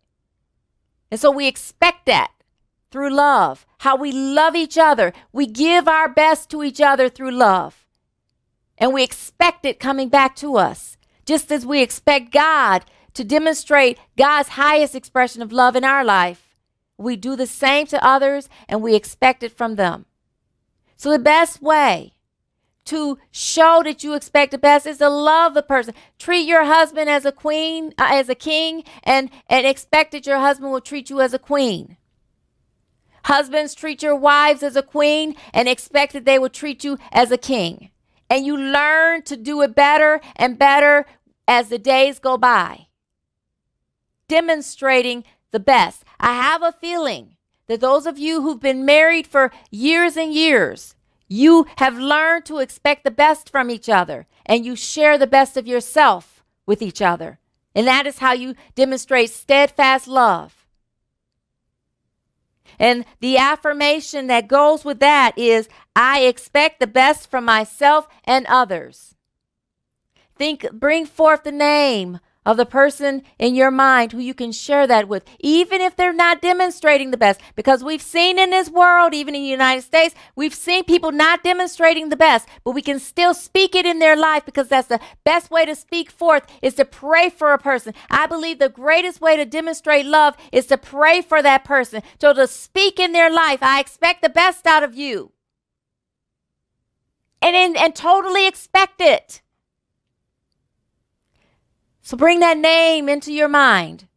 [1.12, 2.32] And so we expect that
[2.94, 5.14] through love, how we love each other.
[5.32, 7.88] We give our best to each other through love.
[8.78, 12.86] And we expect it coming back to us, just as we expect God
[13.16, 16.56] to demonstrate God's highest expression of love in our life.
[17.00, 20.06] We do the same to others and we expect it from them.
[20.96, 22.14] So, the best way
[22.86, 25.96] to show that you expect the best is to love the person.
[26.20, 30.38] Treat your husband as a queen, uh, as a king, and, and expect that your
[30.38, 31.98] husband will treat you as a queen.
[33.26, 37.32] Husbands, treat your wives as a queen and expect that they will treat you as
[37.32, 37.90] a king.
[38.30, 41.06] And you learn to do it better and better
[41.48, 42.88] as the days go by,
[44.28, 46.04] demonstrating the best.
[46.20, 47.36] I have a feeling
[47.68, 50.96] that those of you who've been married for years and years,
[51.28, 55.58] you have learned to expect the best from each other and you share the best
[55.58, 57.40] of yourself with each other.
[57.76, 60.63] And that is how you demonstrate steadfast love.
[62.80, 68.46] And the affirmation that goes with that is I expect the best from myself and
[68.48, 69.16] others.
[70.36, 74.88] Think, bring forth the name of the person in your mind who you can share
[74.88, 77.40] that with, even if they're not demonstrating the best.
[77.56, 81.44] Because we've seen in this world, even in the United States, we've seen people not
[81.44, 85.00] demonstrating the best, but we can still speak it in their life because that's the
[85.24, 87.94] best way to speak forth is to pray for a person.
[88.10, 92.02] I believe the greatest way to demonstrate love is to pray for that person.
[92.20, 95.32] So to speak in their life, I expect the best out of you.
[97.42, 99.43] And, and, and totally expect it.
[102.04, 104.08] So bring that name into your mind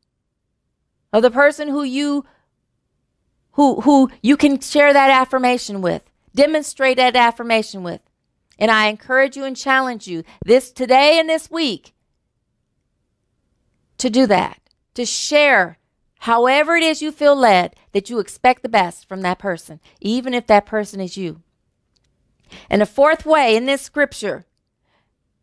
[1.12, 2.26] of the person who you
[3.53, 6.03] who who you can share that affirmation with.
[6.34, 8.01] Demonstrate that affirmation with.
[8.59, 11.95] And I encourage you and challenge you this today and this week
[13.99, 14.61] to do that.
[14.95, 15.78] To share
[16.20, 20.34] however it is you feel led that you expect the best from that person, even
[20.34, 21.43] if that person is you.
[22.68, 24.45] And the fourth way in this scripture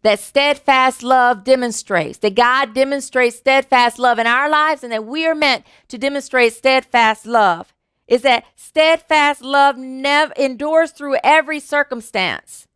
[0.03, 5.25] that steadfast love demonstrates, that God demonstrates steadfast love in our lives, and that we
[5.25, 7.73] are meant to demonstrate steadfast love,
[8.07, 12.67] is that steadfast love never endures through every circumstance.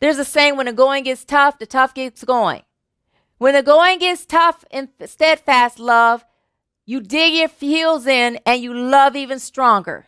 [0.00, 2.62] There's a saying when the going gets tough, the tough gets going.
[3.36, 6.24] When the going gets tough in steadfast love,
[6.86, 10.06] you dig your heels in and you love even stronger.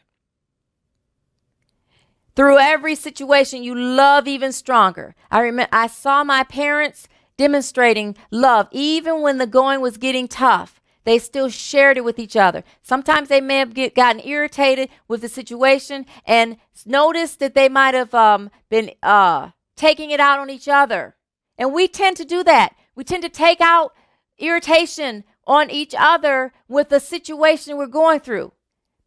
[2.36, 5.14] Through every situation, you love even stronger.
[5.30, 10.80] I remember I saw my parents demonstrating love even when the going was getting tough.
[11.04, 12.62] They still shared it with each other.
[12.82, 17.94] Sometimes they may have get, gotten irritated with the situation and noticed that they might
[17.94, 21.16] have um, been uh, taking it out on each other.
[21.56, 22.74] And we tend to do that.
[22.94, 23.92] We tend to take out
[24.38, 28.52] irritation on each other with the situation we're going through.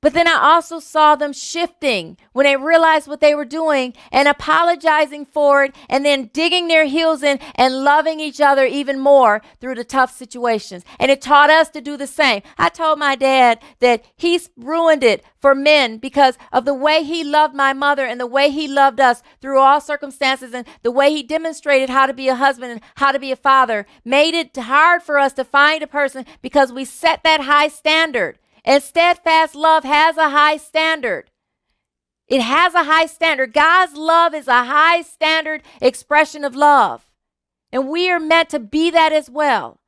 [0.03, 4.27] But then I also saw them shifting when they realized what they were doing and
[4.27, 9.41] apologizing for it and then digging their heels in and loving each other even more
[9.61, 10.83] through the tough situations.
[10.99, 12.41] And it taught us to do the same.
[12.57, 17.23] I told my dad that he's ruined it for men because of the way he
[17.23, 21.11] loved my mother and the way he loved us through all circumstances and the way
[21.11, 24.53] he demonstrated how to be a husband and how to be a father made it
[24.57, 28.37] hard for us to find a person because we set that high standard.
[28.65, 31.31] And steadfast love has a high standard.
[32.27, 33.53] It has a high standard.
[33.53, 37.05] God's love is a high standard expression of love.
[37.71, 39.79] And we are meant to be that as well.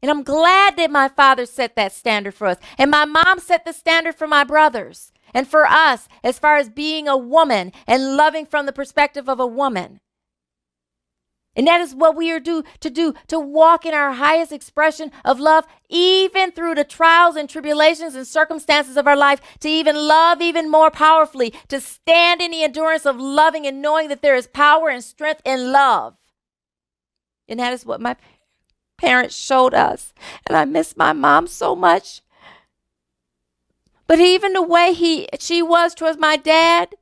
[0.00, 2.58] And I'm glad that my father set that standard for us.
[2.76, 6.68] And my mom set the standard for my brothers and for us as far as
[6.68, 10.00] being a woman and loving from the perspective of a woman.
[11.54, 15.12] And that is what we are due to do to walk in our highest expression
[15.24, 19.94] of love, even through the trials and tribulations and circumstances of our life, to even
[19.94, 24.34] love even more powerfully, to stand in the endurance of loving and knowing that there
[24.34, 26.16] is power and strength in love.
[27.48, 28.16] And that is what my
[28.96, 30.14] parents showed us.
[30.46, 32.22] And I miss my mom so much.
[34.06, 36.94] But even the way he she was towards my dad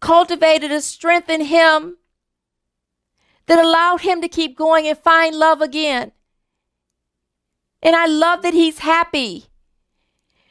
[0.00, 1.98] cultivated a strength in him
[3.50, 6.12] that allowed him to keep going and find love again.
[7.82, 9.46] And I love that he's happy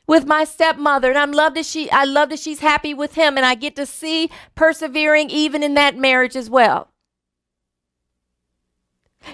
[0.05, 3.37] with my stepmother and I'm love that she I love that she's happy with him
[3.37, 6.91] and I get to see persevering even in that marriage as well.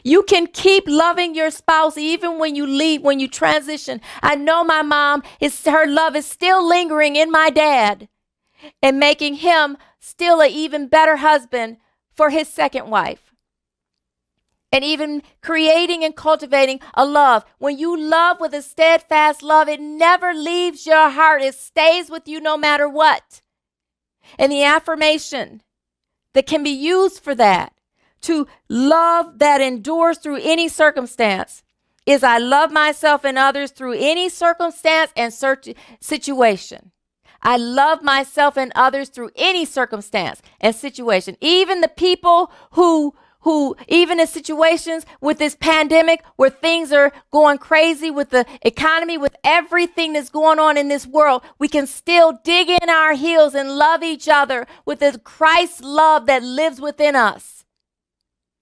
[0.03, 3.99] You can keep loving your spouse even when you leave, when you transition.
[4.21, 8.09] I know my mom is her love is still lingering in my dad
[8.83, 11.77] and making him still an even better husband
[12.13, 13.24] for his second wife
[14.75, 17.45] and even creating and cultivating a love.
[17.59, 22.27] When you love with a steadfast love, it never leaves your heart, it stays with
[22.27, 23.41] you no matter what.
[24.37, 25.61] And the affirmation
[26.33, 27.71] that can be used for that,
[28.23, 31.63] to love that endures through any circumstance,
[32.05, 35.33] is I love myself and others through any circumstance and
[36.01, 36.91] situation.
[37.41, 41.37] I love myself and others through any circumstance and situation.
[41.39, 43.15] Even the people who
[43.45, 49.19] who, even in situations with this pandemic where things are going crazy with the economy,
[49.19, 53.53] with everything that's going on in this world, we can still dig in our heels
[53.53, 57.65] and love each other with the Christ love that lives within us.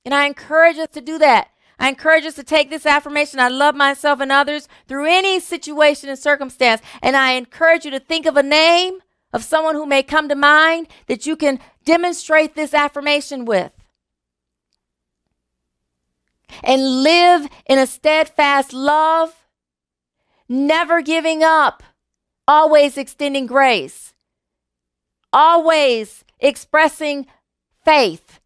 [0.03, 1.47] And I encourage us to do that.
[1.79, 6.09] I encourage us to take this affirmation I love myself and others through any situation
[6.09, 6.81] and circumstance.
[7.01, 8.99] And I encourage you to think of a name
[9.31, 13.71] of someone who may come to mind that you can demonstrate this affirmation with
[16.63, 19.47] and live in a steadfast love,
[20.47, 21.83] never giving up,
[22.47, 24.13] always extending grace,
[25.31, 27.25] always expressing
[27.83, 28.39] faith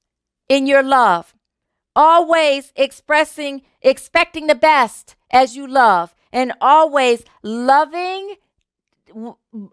[0.47, 1.33] in your love,
[1.95, 8.35] always expressing, expecting the best as you love, and always loving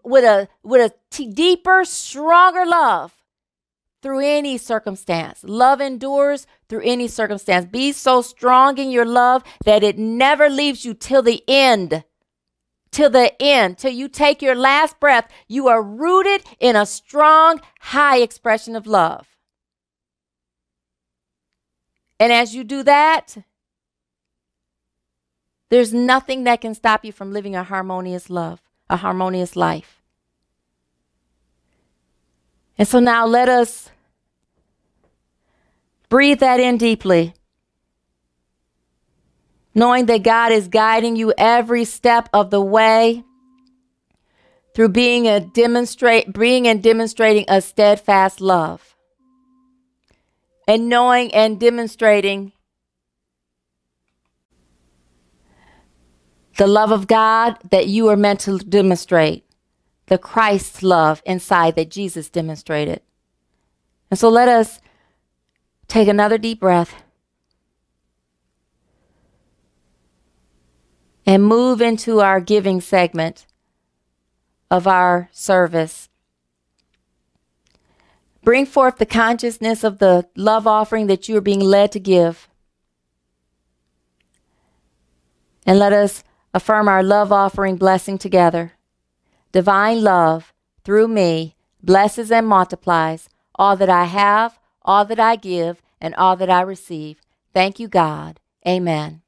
[0.03, 3.14] with a with a t- deeper, stronger love
[4.05, 5.43] through any circumstance.
[5.43, 7.65] Love endures through any circumstance.
[7.65, 12.03] Be so strong in your love that it never leaves you till the end.
[12.91, 17.59] Till the end, till you take your last breath, you are rooted in a strong,
[17.79, 19.25] high expression of love.
[22.19, 23.37] And as you do that,
[25.71, 30.03] there's nothing that can stop you from living a harmonious love, a harmonious life.
[32.77, 33.89] And so now let us
[36.15, 37.33] Breathe that in deeply.
[39.73, 43.25] Knowing that God is guiding you every step of the way
[44.73, 48.95] through being a demonstrate being and demonstrating a steadfast love.
[50.69, 52.53] And knowing and demonstrating
[56.55, 59.43] the love of God that you are meant to demonstrate,
[60.05, 63.01] the Christ's love inside that Jesus demonstrated.
[64.09, 64.79] And so let us
[65.87, 66.95] Take another deep breath.
[71.25, 73.45] and move into our giving segment
[74.69, 76.09] of our service.
[78.43, 82.47] Bring forth the consciousness of the love offering that you are being led to give.
[85.65, 86.23] And let us
[86.53, 88.73] affirm our love offering blessing together.
[89.51, 95.81] Divine love, through me, blesses and multiplies all that I have, all that I give,
[95.99, 97.19] and all that I receive.
[97.53, 98.39] Thank you, God.
[98.67, 99.21] Amen.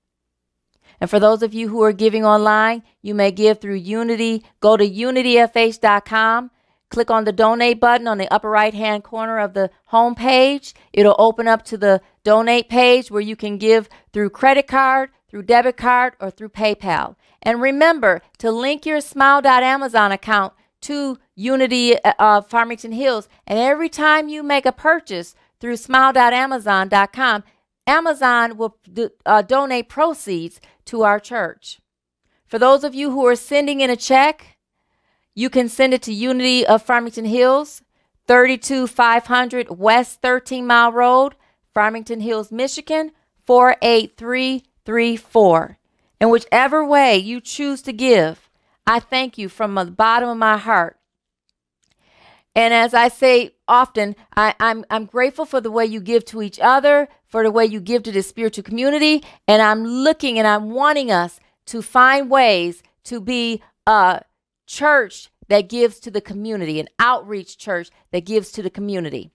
[1.00, 4.44] And for those of you who are giving online, you may give through Unity.
[4.60, 6.52] Go to unityfh.com.
[6.90, 10.74] Click on the donate button on the upper right hand corner of the home page.
[10.94, 15.44] It'll open up to the donate page where you can give through credit card, through
[15.44, 17.16] debit card, or through PayPal.
[17.42, 23.28] And remember to link your smile.amazon account to Unity uh, Farmington Hills.
[23.46, 27.44] And every time you make a purchase through smile.amazon.com,
[27.86, 31.80] Amazon will do, uh, donate proceeds to our church.
[32.46, 34.58] For those of you who are sending in a check,
[35.36, 37.82] you can send it to Unity of Farmington Hills,
[38.28, 41.36] 32500 West 13 Mile Road,
[41.74, 43.12] Farmington Hills, Michigan,
[43.46, 45.78] 48334.
[46.20, 48.50] In whichever way you choose to give,
[48.86, 50.97] I thank you from the bottom of my heart.
[52.58, 56.26] And as I say often, I, am I'm, I'm grateful for the way you give
[56.26, 59.24] to each other, for the way you give to the spiritual community.
[59.48, 64.24] And I'm looking and I'm wanting us to find ways to be a
[64.66, 69.30] church that gives to the community, an outreach church that gives to the community.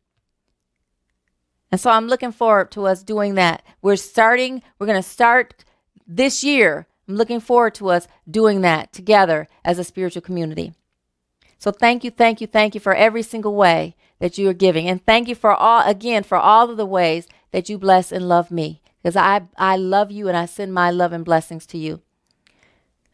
[1.71, 3.63] And so I'm looking forward to us doing that.
[3.83, 5.65] We're starting, we're going to start
[6.09, 6.89] this year.
[7.07, 10.75] I'm looking forward to us doing that together as a spiritual community.
[11.63, 14.89] So thank you, thank you, thank you for every single way that you are giving.
[14.89, 18.29] And thank you for all, again, for all of the ways that you bless and
[18.29, 21.79] love me because I, I love you and I send my love and blessings to
[21.79, 22.03] you.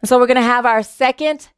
[0.00, 1.50] And so we're going to have our second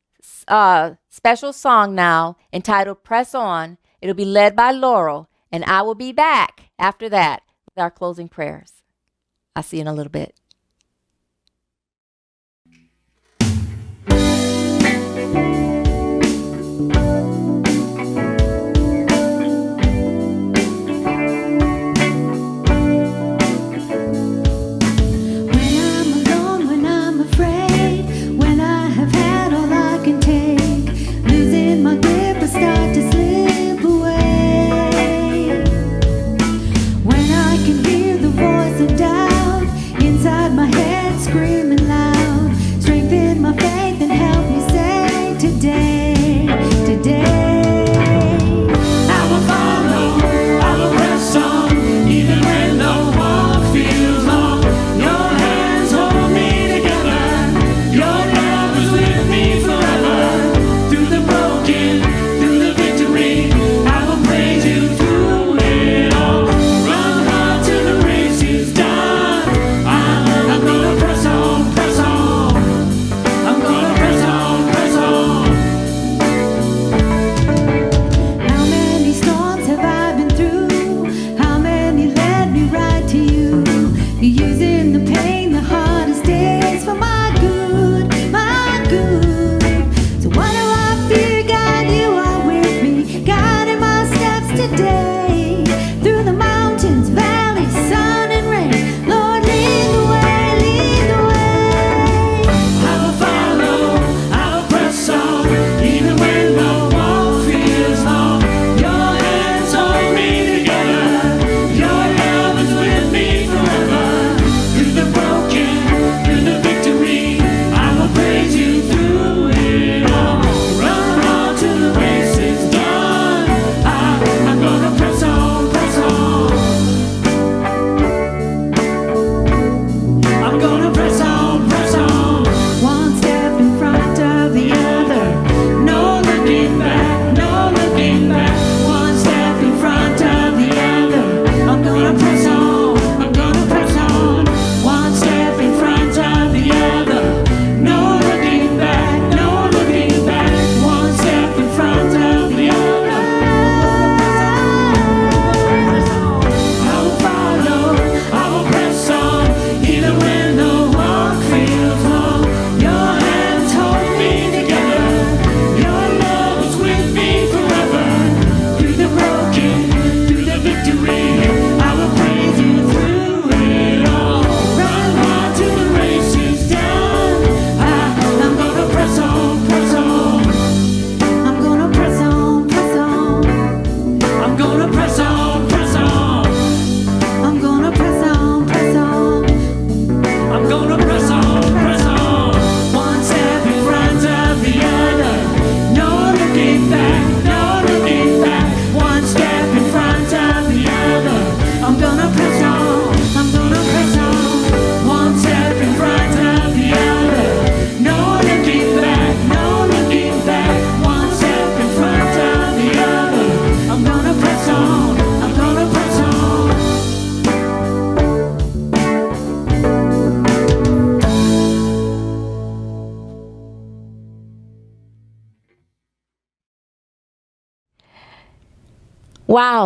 [0.49, 3.79] uh, special song now entitled Press On.
[4.01, 8.27] It'll be led by Laurel, and I will be back after that with our closing
[8.27, 8.83] prayers.
[9.55, 10.40] I'll see you in a little bit.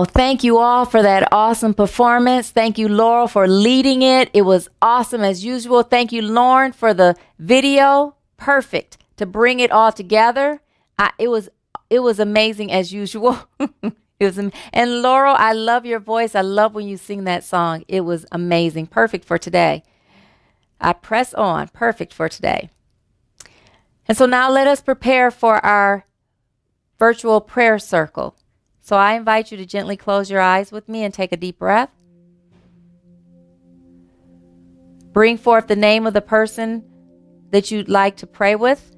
[0.05, 2.51] Thank you all for that awesome performance.
[2.51, 4.31] Thank you, Laurel, for leading it.
[4.33, 5.83] It was awesome as usual.
[5.83, 8.17] Thank you, Lauren, for the video.
[8.37, 10.61] Perfect to bring it all together.
[10.99, 11.49] I, it was
[11.91, 13.39] it was amazing as usual.
[13.59, 16.35] it was and Laurel, I love your voice.
[16.35, 17.85] I love when you sing that song.
[17.89, 18.89] It was amazing.
[18.89, 19.83] Perfect for today.
[20.81, 21.69] I press on.
[21.69, 22.71] Perfect for today.
[24.07, 26.07] And so now let us prepare for our
[26.99, 28.37] virtual prayer circle.
[28.85, 31.59] So I invite you to gently close your eyes with me and take a deep
[31.59, 31.89] breath.
[35.11, 36.85] Bring forth the name of the person
[37.49, 38.95] that you'd like to pray with.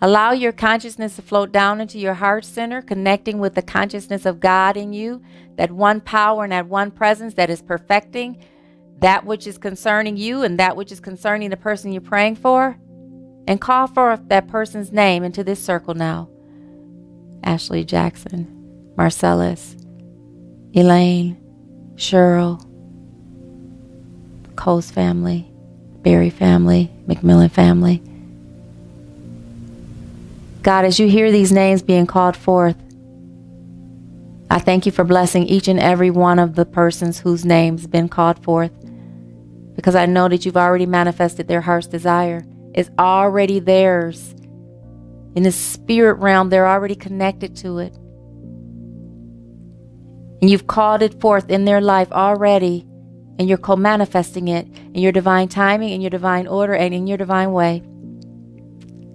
[0.00, 4.40] Allow your consciousness to float down into your heart center, connecting with the consciousness of
[4.40, 5.20] God in you,
[5.56, 8.42] that one power and that one presence that is perfecting
[9.00, 12.78] that which is concerning you and that which is concerning the person you're praying for.
[13.46, 16.30] And call forth that person's name into this circle now.
[17.44, 19.76] Ashley Jackson, Marcellus,
[20.74, 21.36] Elaine,
[21.96, 22.62] Cheryl,
[24.56, 25.50] Coles family,
[26.02, 28.02] Berry family, McMillan family.
[30.62, 32.76] God, as you hear these names being called forth,
[34.50, 38.08] I thank you for blessing each and every one of the persons whose names been
[38.08, 38.72] called forth
[39.76, 42.44] because I know that you've already manifested their heart's desire.
[42.74, 44.34] It's already theirs
[45.36, 47.94] in the spirit realm, they're already connected to it.
[50.40, 52.86] And you've called it forth in their life already,
[53.38, 57.06] and you're co manifesting it in your divine timing, in your divine order, and in
[57.06, 57.82] your divine way.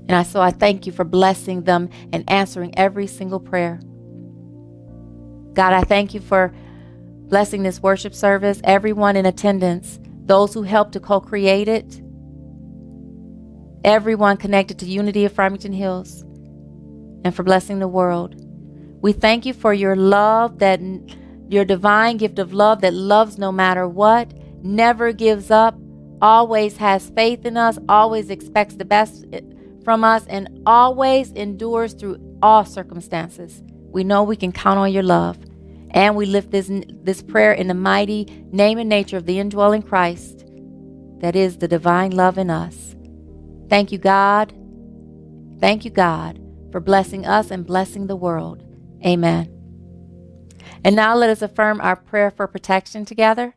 [0.07, 3.80] And I, so I thank you for blessing them and answering every single prayer.
[5.53, 6.53] God, I thank you for
[7.30, 12.01] blessing this worship service, everyone in attendance, those who helped to co create it,
[13.84, 16.21] everyone connected to Unity of Farmington Hills,
[17.23, 18.36] and for blessing the world.
[19.01, 20.79] We thank you for your love, that
[21.49, 24.32] your divine gift of love that loves no matter what,
[24.63, 25.75] never gives up,
[26.21, 29.41] always has faith in us, always expects the best eh,
[29.84, 33.63] from us, and always endures through all circumstances.
[33.91, 35.38] We know we can count on your love.
[35.93, 36.71] And we lift this,
[37.03, 40.45] this prayer in the mighty name and nature of the indwelling Christ,
[41.19, 42.95] that is the divine love in us.
[43.72, 44.53] Thank you, God.
[45.61, 46.41] Thank you, God,
[46.74, 48.65] for blessing us and blessing the world.
[49.05, 49.49] Amen.
[50.84, 53.55] And now let us affirm our prayer for protection together.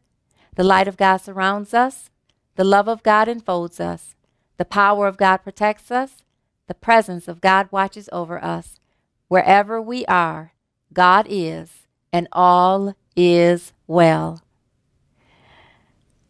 [0.54, 2.10] The light of God surrounds us,
[2.54, 4.14] the love of God enfolds us,
[4.56, 6.22] the power of God protects us,
[6.68, 8.78] the presence of God watches over us.
[9.26, 10.52] Wherever we are,
[10.92, 14.43] God is, and all is well.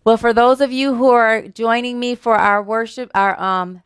[0.05, 3.83] Well, for those of you who are joining me for our worship, our um,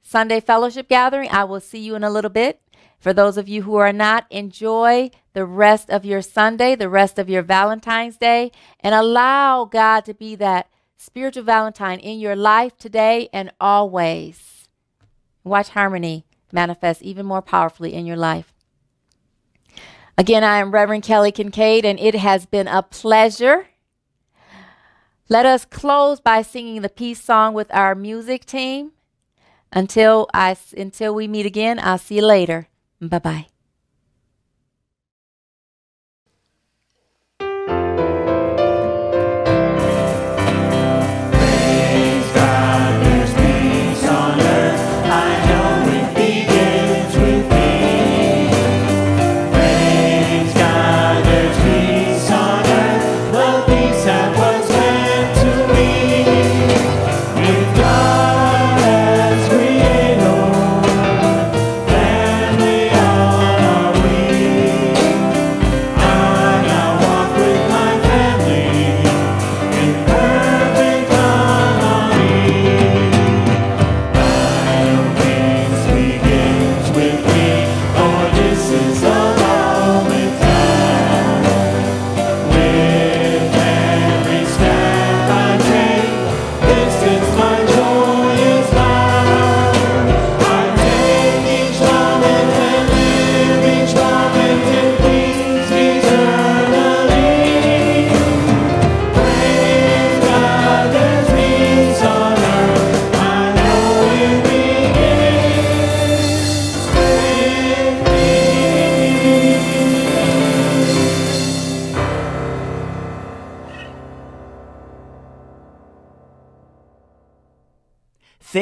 [0.00, 2.62] Sunday fellowship gathering, I will see you in a little bit.
[2.98, 7.18] For those of you who are not, enjoy the rest of your Sunday, the rest
[7.18, 8.50] of your Valentine's Day,
[8.80, 14.68] and allow God to be that spiritual Valentine in your life today and always.
[15.44, 18.54] Watch harmony manifest even more powerfully in your life.
[20.16, 23.66] Again, I am Reverend Kelly Kincaid, and it has been a pleasure
[25.28, 28.92] let us close by singing the peace song with our music team.
[29.72, 32.68] Until I until we meet again, I'll see you later.
[33.00, 33.46] Bye bye